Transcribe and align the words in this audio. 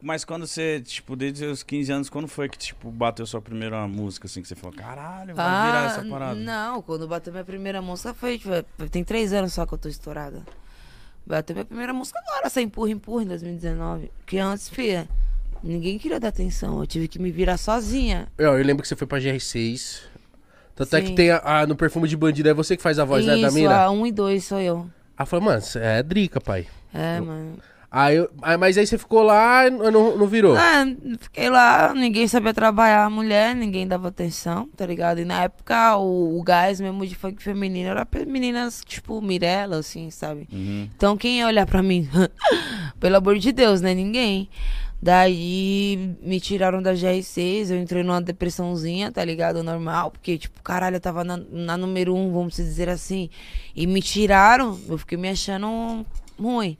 mas 0.00 0.24
quando 0.24 0.46
você, 0.46 0.80
tipo, 0.80 1.16
desde 1.16 1.44
os 1.44 1.62
15 1.62 1.92
anos, 1.92 2.08
quando 2.10 2.28
foi 2.28 2.48
que, 2.48 2.56
tipo, 2.58 2.90
bateu 2.90 3.26
sua 3.26 3.42
primeira 3.42 3.86
música, 3.88 4.26
assim, 4.26 4.40
que 4.42 4.48
você 4.48 4.54
falou, 4.54 4.76
caralho, 4.76 5.34
vai 5.34 5.66
virar 5.66 5.86
essa 5.86 6.04
parada? 6.04 6.38
Não, 6.38 6.80
quando 6.82 7.06
bateu 7.08 7.32
minha 7.32 7.44
primeira 7.44 7.82
música 7.82 8.14
foi, 8.14 8.38
tipo, 8.38 8.52
tem 8.90 9.02
três 9.02 9.32
anos 9.32 9.52
só 9.52 9.66
que 9.66 9.74
eu 9.74 9.78
tô 9.78 9.88
estourada. 9.88 10.42
Bateu 11.26 11.54
minha 11.54 11.64
primeira 11.64 11.92
música 11.92 12.18
agora, 12.26 12.46
essa 12.46 12.60
empurra, 12.62 12.90
empurra, 12.90 13.24
em 13.24 13.26
2019. 13.26 14.10
Que 14.24 14.38
antes, 14.38 14.68
filha, 14.68 15.06
ninguém 15.62 15.98
queria 15.98 16.18
dar 16.18 16.28
atenção. 16.28 16.78
Eu 16.80 16.86
tive 16.86 17.06
que 17.08 17.18
me 17.18 17.30
virar 17.30 17.58
sozinha. 17.58 18.28
Eu, 18.38 18.56
eu 18.56 18.64
lembro 18.64 18.82
que 18.82 18.88
você 18.88 18.96
foi 18.96 19.06
pra 19.06 19.18
GR6. 19.18 20.00
Tanto 20.74 20.94
é 20.96 21.00
que 21.02 21.08
Sim. 21.08 21.14
tem 21.16 21.30
a, 21.32 21.40
a- 21.44 21.66
no 21.66 21.74
perfume 21.76 22.08
de 22.08 22.16
bandido, 22.16 22.48
é 22.48 22.54
você 22.54 22.76
que 22.76 22.82
faz 22.82 22.98
a 23.00 23.04
voz 23.04 23.26
né, 23.26 23.32
da 23.36 23.48
Isso, 23.48 23.54
mina? 23.56 23.76
a 23.82 23.90
um 23.90 24.06
e 24.06 24.12
dois 24.12 24.44
sou 24.44 24.60
eu. 24.60 24.88
Ela 25.18 25.26
falou, 25.26 25.44
mano, 25.44 25.60
é 25.74 26.02
drica, 26.04 26.40
pai. 26.40 26.66
É, 26.94 27.20
mano. 27.20 27.58
Aí, 27.90 28.16
eu- 28.16 28.28
aí- 28.42 28.56
mas 28.58 28.76
aí 28.76 28.86
você 28.86 28.98
ficou 28.98 29.22
lá 29.22 29.66
e 29.66 29.70
não, 29.70 30.14
não 30.16 30.26
virou. 30.26 30.54
Ah, 30.56 30.84
fiquei 31.20 31.48
lá, 31.48 31.94
ninguém 31.94 32.28
sabia 32.28 32.52
trabalhar 32.52 33.04
a 33.04 33.10
mulher, 33.10 33.54
ninguém 33.56 33.86
dava 33.88 34.08
atenção, 34.08 34.68
tá 34.76 34.84
ligado? 34.84 35.20
E 35.20 35.24
na 35.24 35.44
época 35.44 35.96
o, 35.96 36.38
o 36.38 36.42
gás 36.42 36.80
mesmo 36.80 37.06
de 37.06 37.14
funk 37.14 37.42
feminino 37.42 37.88
era 37.88 38.04
pra 38.04 38.26
meninas 38.26 38.82
tipo 38.84 39.22
Mirella, 39.22 39.78
assim, 39.78 40.10
sabe? 40.10 40.46
Uhum. 40.52 40.86
Então 40.94 41.16
quem 41.16 41.38
ia 41.38 41.46
olhar 41.46 41.64
pra 41.64 41.82
mim? 41.82 42.06
Pelo 43.00 43.16
amor 43.16 43.38
de 43.38 43.52
Deus, 43.52 43.80
né? 43.80 43.94
Ninguém. 43.94 44.50
Daí 45.00 46.16
me 46.20 46.38
tiraram 46.40 46.82
da 46.82 46.92
GR6, 46.92 47.70
eu 47.70 47.78
entrei 47.80 48.02
numa 48.02 48.20
depressãozinha, 48.20 49.10
tá 49.10 49.24
ligado? 49.24 49.62
Normal, 49.62 50.10
porque, 50.10 50.36
tipo, 50.36 50.60
caralho, 50.62 50.96
eu 50.96 51.00
tava 51.00 51.22
na, 51.24 51.36
na 51.50 51.76
número 51.76 52.14
um, 52.14 52.32
vamos 52.32 52.56
dizer 52.56 52.88
assim. 52.88 53.30
E 53.74 53.86
me 53.86 54.02
tiraram, 54.02 54.78
eu 54.88 54.98
fiquei 54.98 55.16
me 55.16 55.28
achando 55.30 56.04
ruim. 56.38 56.76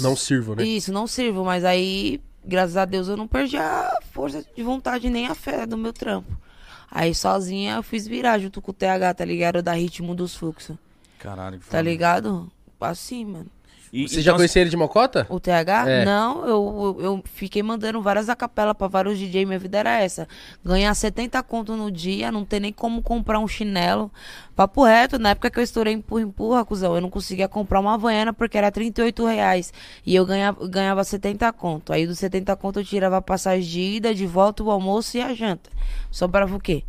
Não 0.00 0.16
sirvo, 0.16 0.54
né? 0.54 0.64
Isso, 0.64 0.92
não 0.92 1.06
sirvo, 1.06 1.44
mas 1.44 1.64
aí, 1.64 2.20
graças 2.44 2.76
a 2.76 2.84
Deus, 2.84 3.08
eu 3.08 3.16
não 3.16 3.28
perdi 3.28 3.56
a 3.56 3.96
força 4.12 4.44
de 4.56 4.62
vontade 4.62 5.08
nem 5.10 5.26
a 5.26 5.34
fé 5.34 5.66
do 5.66 5.76
meu 5.76 5.92
trampo. 5.92 6.36
Aí 6.90 7.14
sozinha 7.14 7.74
eu 7.76 7.82
fiz 7.82 8.06
virar 8.06 8.38
junto 8.38 8.62
com 8.62 8.70
o 8.70 8.74
TH, 8.74 9.14
tá 9.14 9.24
ligado? 9.24 9.62
Da 9.62 9.72
ritmo 9.72 10.14
dos 10.14 10.34
fluxos. 10.36 10.76
Caralho, 11.18 11.58
que 11.58 11.64
Tá 11.64 11.70
foda. 11.78 11.82
ligado? 11.82 12.50
Assim, 12.80 13.24
mano. 13.24 13.46
E, 13.96 14.06
Você 14.06 14.20
já 14.20 14.32
então, 14.32 14.36
conhecia 14.36 14.60
ele 14.60 14.68
de 14.68 14.76
Mocota? 14.76 15.26
O 15.30 15.40
TH? 15.40 15.88
É. 15.88 16.04
Não, 16.04 16.46
eu, 16.46 16.96
eu, 17.00 17.24
fiquei 17.32 17.62
mandando 17.62 18.02
várias 18.02 18.28
acapelas 18.28 18.76
pra 18.76 18.86
vários 18.86 19.18
DJ. 19.18 19.46
Minha 19.46 19.58
vida 19.58 19.78
era 19.78 19.98
essa. 19.98 20.28
Ganhar 20.62 20.92
70 20.92 21.42
conto 21.42 21.74
no 21.74 21.90
dia, 21.90 22.30
não 22.30 22.44
ter 22.44 22.60
nem 22.60 22.74
como 22.74 23.00
comprar 23.00 23.38
um 23.38 23.48
chinelo. 23.48 24.12
Papo 24.54 24.84
reto, 24.84 25.18
na 25.18 25.30
época 25.30 25.50
que 25.50 25.58
eu 25.58 25.64
estourei 25.64 25.94
empurra, 25.94 26.20
empurra, 26.20 26.64
cuzão, 26.64 26.94
eu 26.94 27.00
não 27.00 27.08
conseguia 27.08 27.48
comprar 27.48 27.80
uma 27.80 27.94
havaiana 27.94 28.34
porque 28.34 28.58
era 28.58 28.70
38 28.70 29.24
reais. 29.24 29.72
E 30.04 30.14
eu 30.14 30.26
ganhava, 30.26 30.68
ganhava 30.68 31.02
70 31.02 31.50
conto. 31.54 31.90
Aí 31.90 32.06
dos 32.06 32.18
70 32.18 32.54
conto 32.56 32.80
eu 32.80 32.84
tirava 32.84 33.16
a 33.16 33.22
passagem 33.22 33.66
de 33.66 33.80
ida, 33.80 34.14
de 34.14 34.26
volta, 34.26 34.62
o 34.62 34.70
almoço 34.70 35.16
e 35.16 35.22
a 35.22 35.32
janta. 35.32 35.70
Sobrava 36.10 36.54
o 36.54 36.60
quê? 36.60 36.84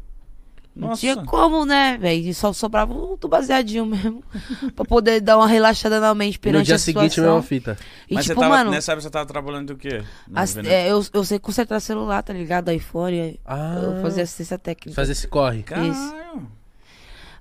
Não 0.78 0.90
Nossa. 0.90 1.00
tinha 1.00 1.16
como, 1.18 1.66
né, 1.66 1.98
velho? 2.00 2.34
Só 2.36 2.54
sobrava 2.54 2.94
o 2.94 3.18
do 3.18 3.28
baseadinho 3.28 3.86
mesmo. 3.86 4.24
pra 4.76 4.86
poder 4.86 5.20
dar 5.22 5.38
uma 5.38 5.48
relaxada 5.48 6.00
na 6.00 6.14
mente 6.14 6.36
E 6.36 6.38
no 6.38 6.42
perante 6.42 6.66
dia 6.68 6.76
a 6.76 6.80
seguinte, 6.80 7.10
situação. 7.16 7.34
mesma 7.36 7.42
fita. 7.48 7.78
E 8.10 8.14
Mas 8.14 8.26
tipo, 8.26 8.36
você 8.36 8.42
tava, 8.42 8.58
mano, 8.58 8.70
nessa 8.72 8.92
época 8.92 9.02
você 9.02 9.10
tava 9.10 9.26
trabalhando 9.26 9.68
do 9.74 9.76
quê? 9.76 10.04
No 10.28 10.40
as- 10.40 10.54
Veneto? 10.54 10.72
é, 10.74 10.92
eu, 10.92 11.04
eu 11.14 11.24
sei 11.24 11.40
consertar 11.40 11.80
celular, 11.80 12.22
tá 12.22 12.32
ligado? 12.32 12.72
iPhone. 12.72 13.40
Ah, 13.44 13.80
Eu 13.82 14.02
fazia 14.04 14.22
assistência 14.24 14.60
técnica. 14.60 14.96
Fazer 14.96 15.14
esse 15.14 15.28
corre. 15.28 15.64
Caralho. 15.64 16.48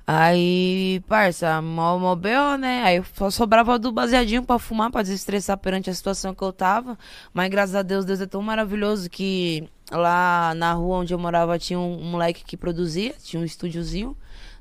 Aí, 0.06 1.02
parça, 1.08 1.60
mó, 1.60 1.98
mó 1.98 2.14
B.O., 2.14 2.56
né? 2.56 2.82
Aí 2.84 3.02
só 3.14 3.28
sobrava 3.28 3.76
do 3.76 3.90
baseadinho 3.90 4.44
pra 4.44 4.56
fumar, 4.58 4.90
pra 4.90 5.02
desestressar 5.02 5.58
perante 5.58 5.90
a 5.90 5.94
situação 5.94 6.32
que 6.32 6.42
eu 6.42 6.52
tava. 6.52 6.96
Mas 7.34 7.50
graças 7.50 7.74
a 7.74 7.82
Deus, 7.82 8.04
Deus 8.04 8.20
é 8.20 8.26
tão 8.26 8.40
maravilhoso 8.40 9.10
que 9.10 9.68
lá 9.90 10.54
na 10.54 10.72
rua 10.74 10.98
onde 10.98 11.12
eu 11.12 11.18
morava 11.18 11.58
tinha 11.58 11.78
um, 11.78 12.00
um 12.00 12.04
moleque 12.04 12.44
que 12.44 12.56
produzia, 12.56 13.14
tinha 13.22 13.40
um 13.42 13.44
estúdiozinho, 13.44 14.16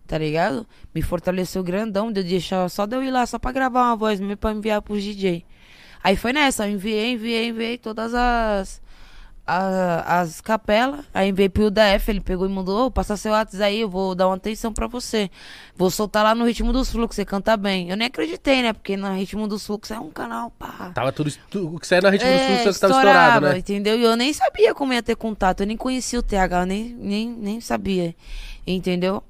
tá 0.07 0.17
ligado? 0.17 0.65
Me 0.93 1.01
fortaleceu 1.03 1.63
grandão, 1.63 2.11
de 2.11 2.23
deixar 2.23 2.67
só 2.69 2.87
de 2.87 2.95
eu 2.95 3.03
ir 3.03 3.11
lá 3.11 3.25
só 3.27 3.37
pra 3.37 3.51
gravar 3.51 3.83
uma 3.83 3.95
voz 3.95 4.19
mesmo 4.19 4.37
pra 4.37 4.51
enviar 4.51 4.81
pros 4.81 5.03
DJ. 5.03 5.45
Aí 6.03 6.15
foi 6.15 6.33
nessa, 6.33 6.67
eu 6.67 6.73
enviei, 6.73 7.13
enviei, 7.13 7.49
enviei 7.49 7.77
todas 7.77 8.13
as. 8.15 8.81
A- 9.47 10.19
as 10.21 10.41
capelas, 10.41 11.05
aí 11.13 11.29
enviei 11.29 11.47
pro 11.49 11.69
DF, 11.69 12.09
ele 12.11 12.19
pegou 12.19 12.45
e 12.47 12.49
mandou, 12.49 12.87
"Ô, 12.87 12.91
passa 12.91 13.15
seu 13.15 13.31
WhatsApp 13.31 13.63
aí, 13.63 13.81
eu 13.81 13.89
vou 13.89 14.15
dar 14.15 14.27
uma 14.27 14.35
atenção 14.35 14.73
pra 14.73 14.87
você. 14.87 15.29
Vou 15.75 15.91
soltar 15.91 16.23
lá 16.23 16.33
no 16.33 16.45
Ritmo 16.45 16.73
dos 16.73 16.91
Fluxos, 16.91 17.15
você 17.17 17.25
canta 17.25 17.55
bem. 17.55 17.89
Eu 17.89 17.97
nem 17.97 18.07
acreditei, 18.07 18.61
né? 18.61 18.73
Porque 18.73 18.97
no 18.97 19.13
Ritmo 19.13 19.47
dos 19.47 19.65
Fluxos 19.65 19.95
é 19.95 19.99
um 19.99 20.09
canal, 20.09 20.49
pá. 20.51 20.91
Tava 20.95 21.11
tudo. 21.11 21.31
o 21.55 21.79
que 21.79 21.85
saía 21.87 22.01
na 22.01 22.09
ritmo 22.09 22.27
dos 22.31 22.41
É, 22.41 22.45
fluxos 22.47 22.75
que 22.75 22.81
tava 22.81 22.93
estourado, 22.93 23.45
né? 23.47 23.57
Entendeu? 23.59 23.97
E 23.99 24.03
eu 24.03 24.15
nem 24.15 24.33
sabia 24.33 24.73
como 24.73 24.93
ia 24.93 25.03
ter 25.03 25.15
contato. 25.15 25.61
Eu 25.61 25.67
nem 25.67 25.77
conhecia 25.77 26.19
o 26.19 26.23
TH, 26.23 26.61
eu 26.61 26.65
nem, 26.65 26.95
nem, 26.99 27.29
nem 27.29 27.61
sabia. 27.61 28.15
Entendeu? 28.65 29.21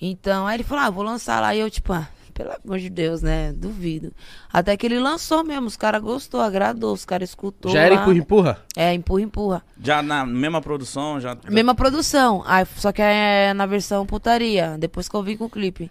Então, 0.00 0.46
aí 0.46 0.56
ele 0.56 0.64
falou, 0.64 0.84
ah, 0.84 0.90
vou 0.90 1.02
lançar 1.04 1.40
lá. 1.40 1.54
E 1.54 1.58
eu, 1.60 1.70
tipo, 1.70 1.92
ah, 1.92 2.08
pelo 2.40 2.52
amor 2.64 2.78
de 2.78 2.88
Deus, 2.88 3.20
né? 3.20 3.52
Duvido. 3.52 4.12
Até 4.50 4.74
que 4.76 4.86
ele 4.86 4.98
lançou 4.98 5.44
mesmo. 5.44 5.66
Os 5.66 5.76
caras 5.76 6.00
gostou, 6.00 6.40
agradou, 6.40 6.94
os 6.94 7.04
caras 7.04 7.28
escutou. 7.28 7.70
Já 7.70 7.82
era 7.82 7.96
lá. 7.96 8.00
empurra, 8.00 8.16
empurra? 8.16 8.64
É, 8.74 8.94
empurra, 8.94 9.20
empurra. 9.20 9.62
Já 9.82 10.02
na 10.02 10.24
mesma 10.24 10.62
produção, 10.62 11.20
já... 11.20 11.36
Mesma 11.50 11.74
produção. 11.74 12.42
Aí, 12.46 12.66
só 12.76 12.92
que 12.92 13.02
é 13.02 13.52
na 13.52 13.66
versão 13.66 14.06
putaria. 14.06 14.76
Depois 14.78 15.08
que 15.08 15.14
eu 15.14 15.22
vi 15.22 15.36
com 15.36 15.44
o 15.44 15.50
clipe. 15.50 15.90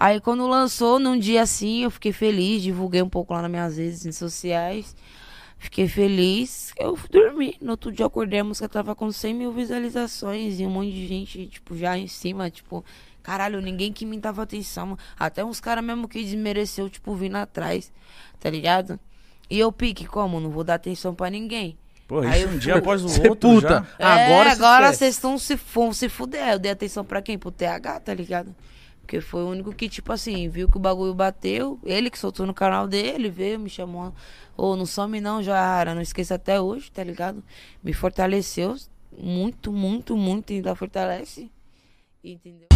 Aí 0.00 0.18
quando 0.18 0.46
lançou, 0.46 0.98
num 0.98 1.18
dia 1.18 1.42
assim, 1.42 1.84
eu 1.84 1.90
fiquei 1.90 2.12
feliz, 2.12 2.62
divulguei 2.62 3.02
um 3.02 3.08
pouco 3.08 3.34
lá 3.34 3.42
nas 3.42 3.50
minhas 3.50 3.76
redes 3.76 4.16
sociais. 4.16 4.96
Fiquei 5.58 5.86
feliz. 5.86 6.72
Eu 6.78 6.98
dormi. 7.10 7.54
No 7.60 7.72
outro 7.72 7.92
dia 7.92 8.02
eu 8.02 8.08
acordei, 8.08 8.40
a 8.40 8.44
música 8.44 8.68
tava 8.68 8.94
com 8.94 9.12
100 9.12 9.34
mil 9.34 9.52
visualizações 9.52 10.58
e 10.58 10.66
um 10.66 10.70
monte 10.70 10.90
de 10.90 11.06
gente, 11.06 11.46
tipo, 11.46 11.76
já 11.76 11.96
em 11.96 12.08
cima, 12.08 12.50
tipo, 12.50 12.82
caralho, 13.22 13.60
ninguém 13.60 13.92
que 13.92 14.04
me 14.04 14.18
dava 14.18 14.42
atenção. 14.42 14.86
mano. 14.86 14.98
Até 15.18 15.44
uns 15.44 15.60
caras 15.60 15.84
mesmo 15.84 16.08
que 16.08 16.22
desmereceu, 16.22 16.88
tipo, 16.90 17.14
vindo 17.14 17.36
atrás, 17.36 17.92
tá 18.40 18.50
ligado? 18.50 18.98
E 19.48 19.58
eu 19.58 19.70
pique, 19.70 20.06
como? 20.06 20.40
Não 20.40 20.50
vou 20.50 20.64
dar 20.64 20.74
atenção 20.74 21.14
pra 21.14 21.28
ninguém. 21.30 21.76
Pô, 22.08 22.20
Aí 22.20 22.40
isso 22.40 22.48
eu 22.48 22.54
um 22.54 22.58
dia 22.58 22.76
após 22.76 23.02
o 23.04 23.08
Cê 23.10 23.28
outro 23.28 23.50
puta. 23.50 23.68
já. 23.68 24.06
Agora 24.06 24.48
é, 24.48 24.52
agora 24.52 24.84
esquece. 24.84 24.98
vocês 24.98 25.14
estão 25.14 25.38
se, 25.38 25.54
vão 25.54 25.92
se 25.92 26.08
fuder. 26.08 26.48
Eu 26.48 26.58
dei 26.58 26.72
atenção 26.72 27.04
pra 27.04 27.22
quem? 27.22 27.38
Pro 27.38 27.50
TH, 27.50 28.00
tá 28.00 28.14
ligado? 28.14 28.54
Porque 29.00 29.20
foi 29.20 29.42
o 29.42 29.48
único 29.48 29.72
que, 29.74 29.88
tipo 29.88 30.12
assim, 30.12 30.48
viu 30.48 30.68
que 30.68 30.76
o 30.76 30.80
bagulho 30.80 31.14
bateu. 31.14 31.78
Ele 31.84 32.08
que 32.08 32.18
soltou 32.18 32.46
no 32.46 32.54
canal 32.54 32.86
dele, 32.86 33.28
veio, 33.30 33.58
me 33.58 33.68
chamou. 33.68 34.12
Ô, 34.56 34.76
não 34.76 34.86
some 34.86 35.20
não, 35.20 35.42
Joara. 35.42 35.94
Não 35.94 36.02
esqueça 36.02 36.34
até 36.36 36.60
hoje, 36.60 36.90
tá 36.90 37.02
ligado? 37.02 37.42
Me 37.82 37.92
fortaleceu 37.92 38.76
muito, 39.18 39.72
muito, 39.72 40.16
muito. 40.16 40.52
E 40.52 40.56
ainda 40.56 40.74
fortalece. 40.74 41.50
Entendeu? 42.24 42.68